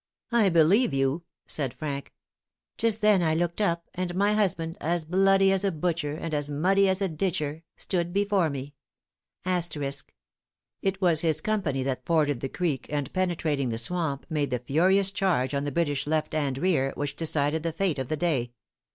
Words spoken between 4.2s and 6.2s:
husband, as bloody as a butcher,